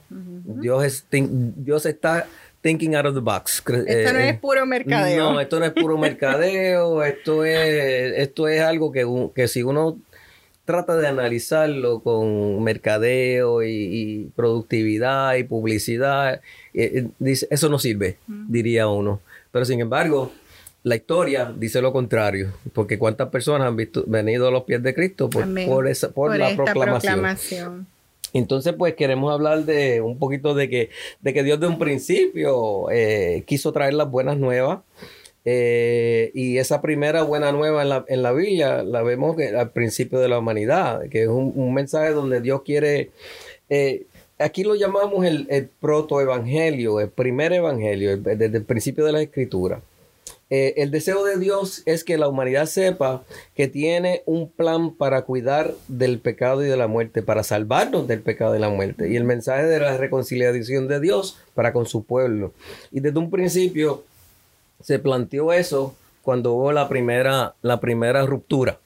[0.44, 2.26] Dios, es, Dios está
[2.62, 3.58] thinking out of the box.
[3.58, 3.72] Esto
[4.12, 5.32] no es eh, puro mercadeo.
[5.32, 7.02] No, esto no es puro mercadeo.
[7.04, 9.98] esto es, esto es algo que, que si uno
[10.64, 16.40] trata de analizarlo con mercadeo y, productividad y publicidad, eh,
[16.74, 19.20] eh, dice, eso no sirve, diría uno.
[19.50, 20.32] Pero sin embargo,
[20.84, 24.94] la historia dice lo contrario, porque cuántas personas han visto, venido a los pies de
[24.94, 27.86] Cristo por, por, esa, por, la proclamación.
[28.32, 30.90] Entonces, pues queremos hablar de un poquito de que,
[31.20, 34.80] de que Dios de un principio eh, quiso traer las buenas nuevas.
[35.44, 40.20] Eh, y esa primera buena nueva en la, en la Biblia la vemos al principio
[40.20, 43.10] de la humanidad, que es un, mensaje donde Dios quiere,
[43.68, 44.04] eh,
[44.38, 49.80] aquí lo llamamos el, el protoevangelio, el primer evangelio, desde el principio de la escritura.
[50.54, 55.22] Eh, el deseo de Dios es que la humanidad sepa que tiene un plan para
[55.22, 59.10] cuidar del pecado y de la muerte, para salvarnos del pecado y la muerte.
[59.10, 62.52] Y el mensaje de la reconciliación de Dios para con su pueblo.
[62.90, 64.04] Y desde un principio
[64.82, 68.78] se planteó eso cuando hubo la primera, la primera ruptura.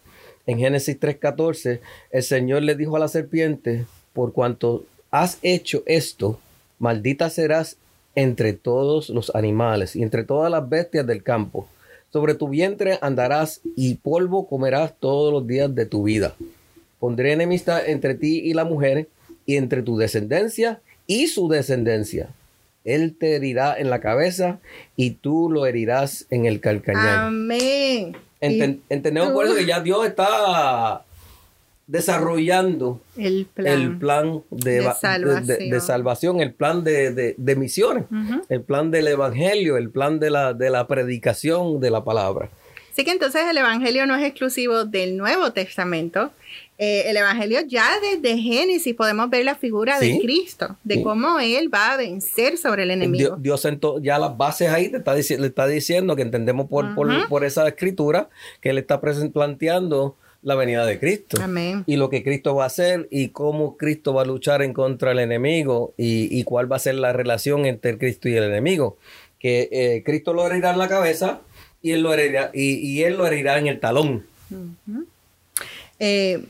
[0.47, 1.81] En Génesis 3:14,
[2.13, 6.39] el Señor le dijo a la serpiente, por cuanto has hecho esto,
[6.79, 7.77] maldita serás
[8.17, 11.69] entre todos los animales y entre todas las bestias del campo.
[12.13, 16.35] Sobre tu vientre andarás y polvo comerás todos los días de tu vida.
[16.99, 19.07] Pondré enemistad entre ti y la mujer
[19.45, 22.31] y entre tu descendencia y su descendencia.
[22.85, 24.61] Él te herirá en la cabeza
[24.97, 27.27] y tú lo herirás en el calcañar.
[27.27, 28.17] Amén.
[28.41, 31.06] entendemos por eso que ya Dios está
[31.87, 34.83] desarrollando el plan, de,
[35.81, 36.41] salvación.
[36.41, 38.05] el plan de, misiones,
[38.49, 42.51] el plan del evangelio, el plan de la, de la predicación de la palabra.
[42.97, 46.31] Así que entonces el evangelio no es exclusivo del Nuevo Testamento.
[46.79, 51.73] Eh, el evangelio ya desde Génesis podemos ver la figura de Cristo, de cómo Él
[51.73, 53.37] va a vencer sobre el enemigo.
[53.39, 57.29] Dios, sentó ya las bases ahí, le está, le está diciendo que entendemos por, por,
[57.29, 58.31] por esa escritura
[58.63, 61.39] que Él está planteando la venida de Cristo.
[61.43, 61.85] Amén.
[61.87, 65.11] Y lo que Cristo va a hacer y cómo Cristo va a luchar en contra
[65.11, 68.97] del enemigo y, cuál va a ser la relación entre el Cristo y el enemigo.
[69.39, 71.41] Que eh, Cristo lo herirá en la cabeza
[71.83, 74.27] y él lo herirá, y, él lo herirá en el talón.
[75.99, 76.45] Eh,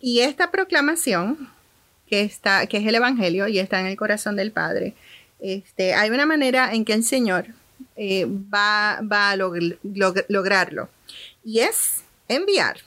[0.00, 1.48] y esta proclamación,
[2.08, 4.94] que, está, que es el Evangelio y está en el corazón del Padre,
[5.40, 7.46] este, hay una manera en que el Señor
[7.96, 10.88] eh, va, a lograrlo.
[11.44, 12.78] Y es enviar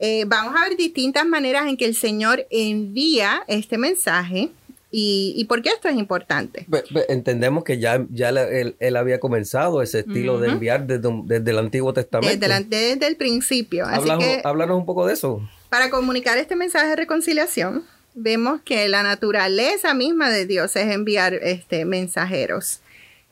[0.00, 4.50] eh, vamos a ver distintas maneras en que el Señor envía este mensaje.
[4.96, 6.68] ¿Y, por qué esto es importante?
[7.08, 12.46] entendemos que ya, ya él, había comenzado ese estilo de enviar desde, el Antiguo Testamento.
[12.68, 13.86] Desde, el principio.
[13.88, 15.40] háblanos un poco de eso.
[15.68, 21.34] Para comunicar este mensaje de reconciliación, vemos que la naturaleza misma de Dios es enviar
[21.34, 22.78] este, mensajeros.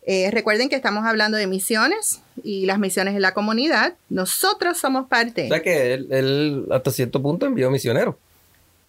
[0.04, 3.94] Eh, recuerden que estamos hablando de misiones y las misiones en la comunidad.
[4.08, 5.44] Nosotros somos parte.
[5.44, 8.16] O sea que él, hasta cierto punto envió misioneros.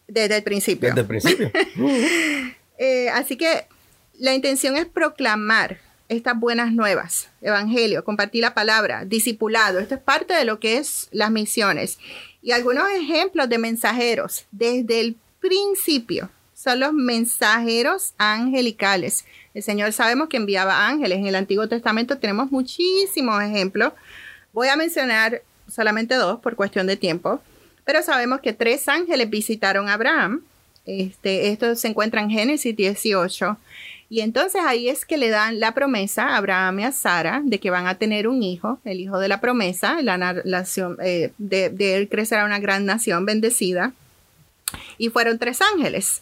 [0.07, 0.89] Desde el principio.
[0.89, 1.51] Desde el principio.
[2.79, 3.67] Eh, así que
[4.17, 5.77] la intención es proclamar
[6.09, 9.79] estas buenas nuevas, evangelio, compartir la palabra, discipulado.
[9.79, 11.99] Esto es parte de lo que es las misiones.
[12.41, 16.29] Y algunos ejemplos de mensajeros desde el principio
[16.63, 19.25] son los mensajeros angelicales.
[19.53, 21.17] El Señor sabemos que enviaba ángeles.
[21.19, 23.91] En el Antiguo Testamento tenemos muchísimos ejemplos.
[24.53, 27.41] Voy a mencionar solamente dos por cuestión de tiempo,
[27.83, 30.41] pero sabemos que tres ángeles visitaron a Abraham.
[30.85, 33.57] Este, esto se encuentra en Génesis 18.
[34.09, 37.59] Y entonces ahí es que le dan la promesa a Abraham y a Sara de
[37.59, 41.69] que van a tener un hijo, el hijo de la promesa, la nación, eh, de,
[41.69, 43.91] de él crecerá una gran nación bendecida.
[44.97, 46.21] Y fueron tres ángeles.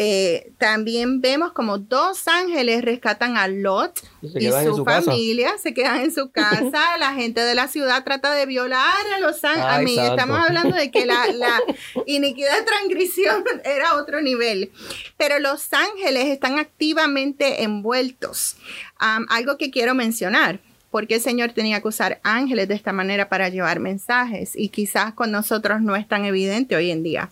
[0.00, 6.14] Eh, también vemos como dos ángeles rescatan a Lot y su, familia, se quedan en
[6.14, 9.98] su casa, la gente de la ciudad trata de violar a los ángeles.
[9.98, 11.24] Estamos hablando de que la,
[12.06, 14.70] iniquidad de transgresión era otro nivel,
[15.16, 18.56] pero los ángeles están activamente envueltos.
[19.00, 20.60] algo que quiero mencionar.
[20.92, 24.52] porque el Señor tenía que usar ángeles de esta manera para llevar mensajes?
[24.54, 27.30] Y quizás con nosotros no es tan evidente hoy en día.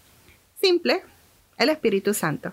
[0.60, 1.02] Simple,
[1.58, 2.52] el Espíritu Santo.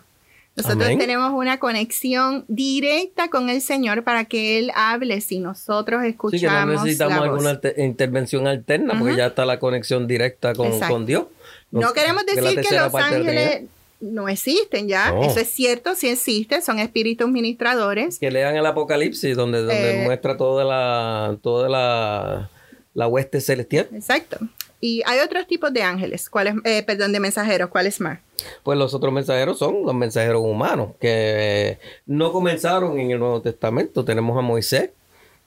[0.56, 6.40] Nosotros tenemos una conexión directa con el Señor para que Él hable si nosotros escuchamos.
[6.40, 11.08] Sí, que no necesitamos alguna intervención alterna porque ya está la conexión directa con, con
[11.08, 11.26] Dios.
[11.72, 13.64] No, queremos decir que, los ángeles
[14.00, 15.16] no existen ya.
[15.24, 18.20] Eso es cierto, sí existe, son espíritus ministradores.
[18.20, 22.50] Que lean el Apocalipsis donde, donde eh, muestra toda la, toda la,
[22.94, 23.88] la hueste celestial.
[23.92, 24.38] Exacto.
[24.86, 28.20] Y hay otros tipos de ángeles, ¿cuáles, eh, perdón, de mensajeros, ¿cuáles más?
[28.64, 34.04] Pues los otros mensajeros son los mensajeros humanos, que no comenzaron en el Nuevo Testamento.
[34.04, 34.90] Tenemos a Moisés,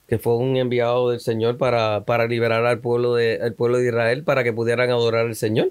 [0.07, 4.23] que fue un enviado del Señor para, para liberar al pueblo, de, pueblo de Israel
[4.23, 5.69] para que pudieran adorar al Señor.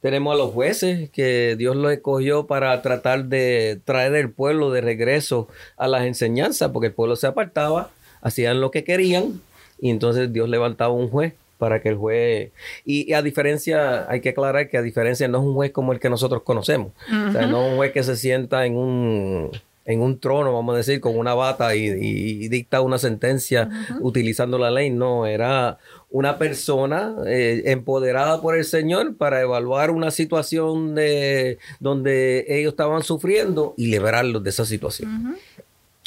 [0.00, 4.80] Tenemos a los jueces que Dios los escogió para tratar de traer el pueblo de
[4.80, 5.46] regreso
[5.76, 7.92] a las enseñanzas, porque el pueblo se apartaba,
[8.22, 9.40] hacían lo que querían
[9.80, 12.52] y entonces Dios levantaba un juez para que el juez,
[12.84, 16.00] y, a diferencia, hay que aclarar que a diferencia no es un juez como el
[16.00, 19.50] que nosotros conocemos, o sea, no es un juez que se sienta en un,
[19.88, 24.70] en un trono, vamos a decir, con una bata y, dicta una sentencia utilizando la
[24.70, 25.78] ley, no, era
[26.10, 33.02] una persona eh, empoderada por el Señor para evaluar una situación de donde ellos estaban
[33.02, 35.38] sufriendo y liberarlos de esa situación.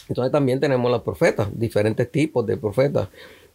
[0.07, 3.07] Entonces también tenemos los profetas, diferentes tipos de profetas.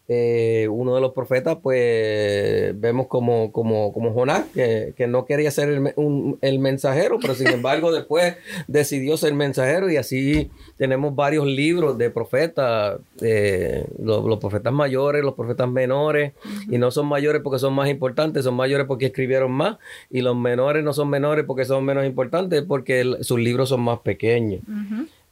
[0.08, 5.68] Eh, uno de los profetas, pues vemos como, como, como Jonás, que, no quería ser
[5.68, 8.36] el, mensajero, pero sin embargo después
[8.68, 15.34] decidió ser mensajero y así tenemos varios libros de profetas, eh, los, profetas mayores, los
[15.34, 16.34] profetas menores,
[16.70, 19.78] y no son mayores porque son más importantes, son mayores porque escribieron más,
[20.08, 23.98] y los menores no son menores porque son menos importantes, porque sus libros son más
[24.00, 24.60] pequeños.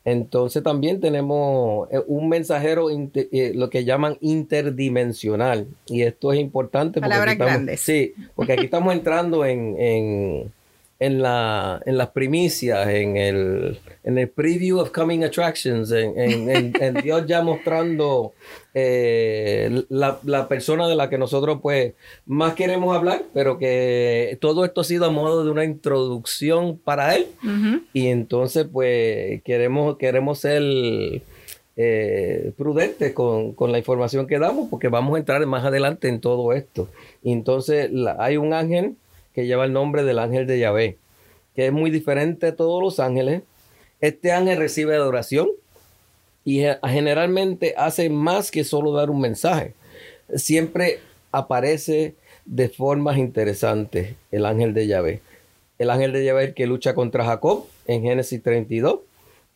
[0.05, 5.67] Entonces también tenemos eh, un mensajero, eh, lo que llaman interdimensional.
[5.87, 7.01] Y esto es importante.
[7.01, 10.53] Porque Sí, porque aquí estamos entrando en en,
[11.01, 16.73] la, en las primicias, en el, en el preview of coming attractions, en,
[17.03, 18.33] Dios ya mostrando
[18.75, 21.95] eh, la, persona de la que nosotros pues
[22.27, 27.17] más queremos hablar, pero que todo esto ha sido a modo de una introducción para
[27.17, 27.27] Él.
[27.93, 30.63] Y entonces pues queremos, queremos ser...
[31.77, 36.53] Eh, prudentes con, la información que damos porque vamos a entrar más adelante en todo
[36.53, 36.89] esto.
[37.21, 37.91] Y entonces
[38.21, 38.95] hay un ángel
[39.35, 40.99] que lleva el nombre del ángel de Yahvé,
[41.55, 43.43] que es muy diferente de todos los ángeles.
[44.01, 45.49] Este ángel recibe adoración
[46.45, 49.75] y generalmente hace más que solo dar un mensaje.
[50.35, 51.01] Siempre
[51.33, 52.15] aparece
[52.45, 55.21] de formas interesantes el ángel de Yahvé.
[55.79, 59.01] El ángel de Yahvé el que lucha contra Jacob en Génesis 32.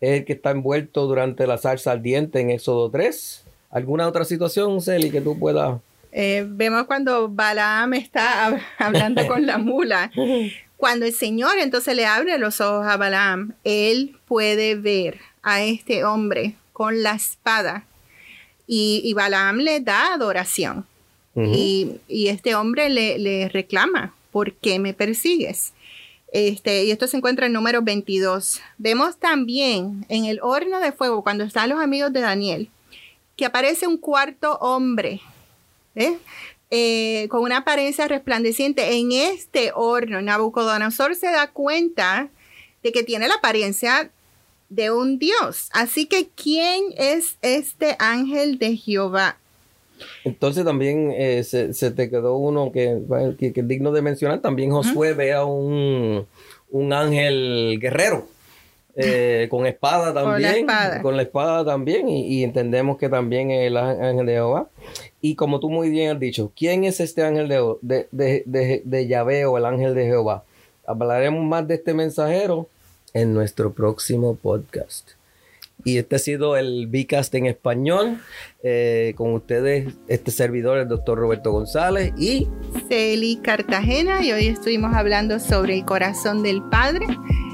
[0.00, 3.44] Es el que está envuelto durante la salsa ardiente en Éxodo 3.
[3.70, 5.80] ¿Alguna otra situación, Celi, que tú puedas
[6.20, 10.10] eh, vemos cuando Balaam está hablando con la mula.
[10.76, 16.04] Cuando el Señor entonces le abre los ojos a Balaam, él puede ver a este
[16.04, 17.84] hombre con la espada
[18.66, 20.86] y, Balaam le da adoración.
[21.36, 25.72] y, este hombre le, reclama, ¿por qué me persigues?
[26.32, 28.60] Este, y esto se encuentra en número 22.
[28.76, 32.70] Vemos también en el horno de fuego, cuando están los amigos de Daniel,
[33.36, 35.20] que aparece un cuarto hombre
[35.94, 36.18] ¿eh?
[36.70, 40.20] Eh, con una apariencia resplandeciente en este horno.
[40.20, 42.28] Nabucodonosor se da cuenta
[42.82, 44.10] de que tiene la apariencia
[44.68, 45.70] de un dios.
[45.72, 49.38] Así que, ¿quién es este ángel de Jehová?
[50.24, 53.00] Entonces también eh, se, te quedó uno que,
[53.40, 54.40] es digno de mencionar.
[54.40, 56.26] También Josué ve a un,
[56.70, 58.28] un ángel guerrero.
[59.48, 60.66] Con espada también.
[61.02, 62.08] Con la espada, también.
[62.08, 64.68] Y, y, entendemos que también es el ángel de Jehová.
[65.20, 69.06] Y como tú muy bien has dicho, ¿quién es este ángel de, de, de, de,
[69.06, 70.44] Yahvé o el ángel de Jehová?
[70.86, 72.68] Hablaremos más de este mensajero
[73.12, 75.17] en nuestro próximo podcast.
[75.84, 78.18] Y este ha sido el Bicast en español.
[78.62, 82.48] Eh, con ustedes, este servidor, el doctor Roberto González y
[82.88, 84.24] Celi Cartagena.
[84.24, 87.06] Y hoy estuvimos hablando sobre el corazón del Padre.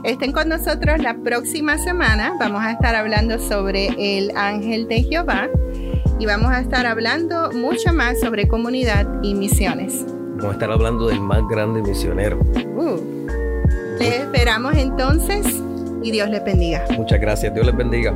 [0.04, 2.36] Estén con nosotros la próxima semana.
[2.38, 5.48] Vamos a estar hablando sobre el ángel de Jehová
[6.18, 10.04] y vamos a estar hablando mucho más sobre comunidad y misiones.
[10.36, 12.38] Vamos a estar hablando del más grande misionero.
[12.76, 13.14] Uh.
[13.98, 15.46] Les esperamos entonces
[16.04, 16.84] y Dios les bendiga.
[16.96, 18.14] Muchas gracias, Dios les bendiga.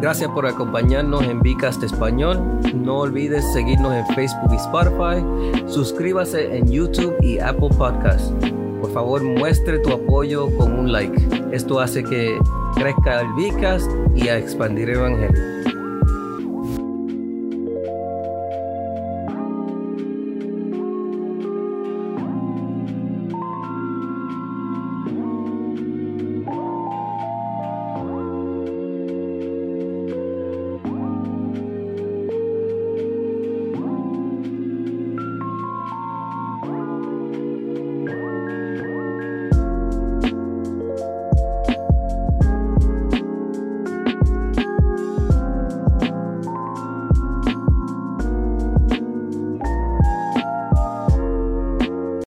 [0.00, 2.60] Gracias por acompañarnos en Vicast Español.
[2.74, 5.68] No olvides seguirnos en Facebook y Spotify.
[5.68, 8.32] Suscríbase en YouTube y Apple Podcasts.
[8.80, 11.16] Por favor, muestre tu apoyo con un like.
[11.52, 12.38] Esto hace que
[12.76, 15.75] crezca el Vicas y a expandir el Evangelio.